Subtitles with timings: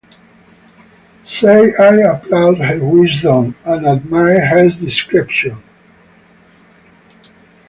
[1.27, 5.61] Say I applaud her wisdom and admire her discretion.